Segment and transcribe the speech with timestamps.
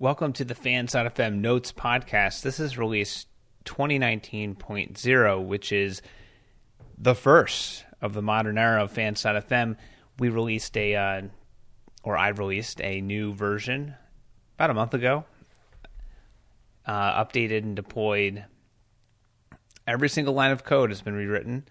[0.00, 2.42] Welcome to the Fans.fm Notes podcast.
[2.42, 3.26] This is release
[3.64, 6.02] 2019.0, which is
[6.96, 9.76] the first of the modern era of Fans.fm.
[10.20, 11.22] We released a, uh,
[12.04, 13.96] or I released a new version
[14.54, 15.24] about a month ago,
[16.86, 18.44] uh, updated and deployed.
[19.84, 21.66] Every single line of code has been rewritten,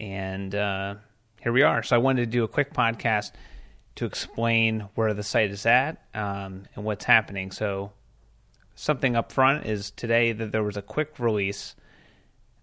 [0.00, 0.94] and uh,
[1.42, 1.82] here we are.
[1.82, 3.32] So I wanted to do a quick podcast
[3.98, 7.50] to explain where the site is at um, and what's happening.
[7.50, 7.90] So,
[8.76, 11.74] something up front is today that there was a quick release.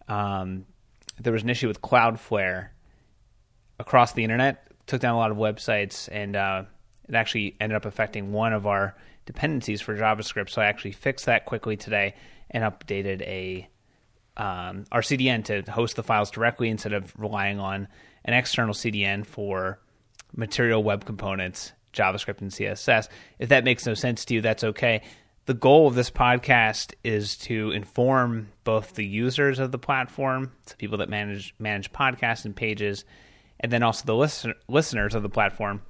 [0.08, 0.66] Um,
[1.20, 2.70] there was an issue with Cloudflare
[3.78, 6.64] across the internet, took down a lot of websites, and uh,
[7.10, 8.96] it actually ended up affecting one of our
[9.26, 10.50] dependencies for JavaScript.
[10.50, 12.16] So I actually fixed that quickly today
[12.50, 13.68] and updated a
[14.38, 17.90] um, our CDN to host the files directly instead of relying on
[18.24, 19.80] an external CDN for
[20.36, 23.08] material web components, JavaScript and CSS.
[23.40, 25.02] If that makes no sense to you, that's okay.
[25.46, 30.76] The goal of this podcast is to inform both the users of the platform, so
[30.78, 33.06] people that manage manage podcasts and pages,
[33.60, 35.82] and then also the listen, listeners of the platform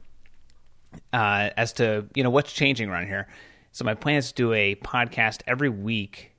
[1.14, 3.27] uh, as to you know what's changing around here.
[3.72, 6.31] So my plan is to do a podcast every week,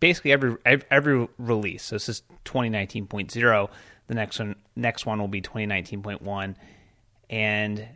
[0.00, 1.82] basically every every release.
[1.82, 3.68] So this is 2019.0.
[4.06, 6.54] The next one next one will be 2019.1
[7.32, 7.88] and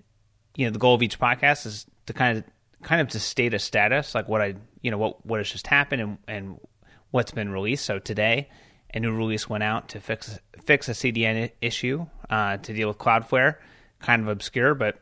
[0.56, 2.44] you know the goal of each podcast is to kind of
[2.82, 5.68] kind of to state a status like what I you know what what has just
[5.68, 6.60] happened and and
[7.10, 7.84] what's been released.
[7.84, 8.48] So today,
[8.92, 12.98] a new release went out to fix fix a CDN issue uh, to deal with
[12.98, 13.56] Cloudflare.
[14.00, 14.98] Kind of obscure, but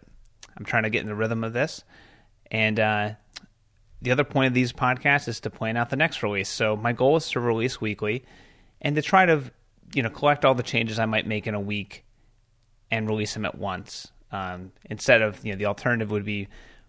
[0.57, 1.83] I'm trying to get in the rhythm of this.
[2.51, 3.11] And uh,
[4.03, 6.49] the other point of these podcasts is to plan out the next release.
[6.49, 8.25] So my goal is to release weekly
[8.81, 9.51] and to try to
[9.93, 12.05] you know collect all the changes I might make in a week
[12.91, 14.13] and release them at once.
[14.35, 16.49] Um, instead of you know the alternative would be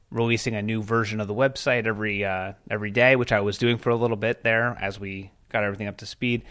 [0.09, 3.77] releasing a new version of the website every uh, every day, which I was doing
[3.77, 6.43] for a little bit there as we got everything up to speed.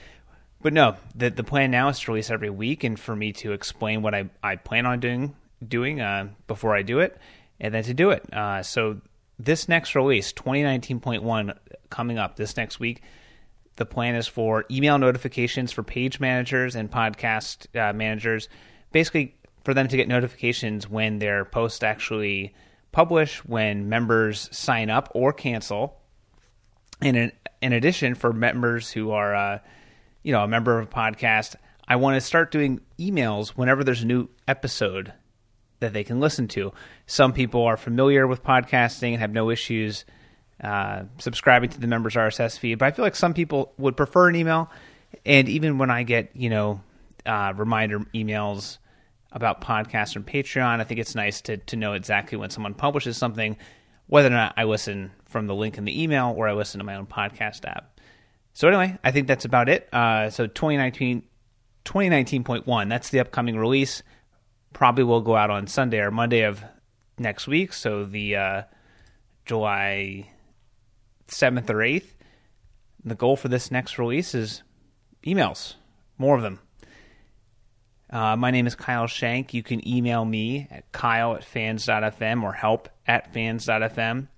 [0.62, 3.52] But no, the the plan now is to release every week, and for me to
[3.52, 5.34] explain what I, I plan on doing
[5.66, 7.18] doing uh, before I do it,
[7.58, 8.32] and then to do it.
[8.32, 9.00] Uh, so
[9.38, 11.58] this next release, 2019.1,
[11.90, 13.02] coming up this next week.
[13.76, 18.48] The plan is for email notifications for page managers and podcast uh, managers.
[18.92, 22.54] Basically, for them to get notifications when their posts actually
[22.92, 26.00] publish, when members sign up or cancel.
[27.00, 29.58] And in, in addition, for members who are, uh,
[30.22, 31.56] you know, a member of a podcast,
[31.88, 35.12] I want to start doing emails whenever there's a new episode
[35.80, 36.72] that they can listen to.
[37.06, 40.04] Some people are familiar with podcasting and have no issues
[40.62, 44.28] uh, subscribing to the members RSS feed, but I feel like some people would prefer
[44.28, 44.70] an email.
[45.26, 46.80] And even when I get, you know,
[47.26, 48.78] uh, reminder emails
[49.34, 50.80] about podcasts and Patreon.
[50.80, 53.56] I think it's nice to to know exactly when someone publishes something,
[54.06, 56.84] whether or not I listen from the link in the email or I listen to
[56.84, 58.00] my own podcast app.
[58.52, 59.92] So anyway, I think that's about it.
[59.92, 61.24] Uh, so 2019,
[61.84, 64.04] 2019.1, that's the upcoming release.
[64.72, 66.62] Probably will go out on Sunday or Monday of
[67.18, 67.72] next week.
[67.72, 68.62] So the uh,
[69.44, 70.30] July
[71.28, 72.06] 7th or 8th.
[73.04, 74.62] The goal for this next release is
[75.26, 75.74] emails,
[76.16, 76.60] more of them.
[78.10, 79.54] Uh, my name is Kyle Shank.
[79.54, 84.28] You can email me at kyle at fans.fm or help at fans.fm.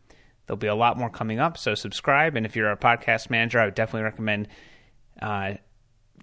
[0.47, 2.37] There'll be a lot more coming up, so subscribe.
[2.37, 4.49] And if you're a podcast manager, I would definitely recommend
[5.21, 5.55] uh,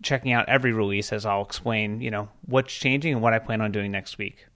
[0.02, 3.62] checking out every release as I'll explain, you know, what's changing and what I plan
[3.62, 4.48] on doing next week.